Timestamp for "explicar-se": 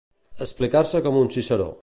0.45-1.03